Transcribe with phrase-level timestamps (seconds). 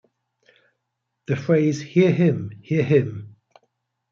[1.27, 3.35] The phrase hear him, hear him!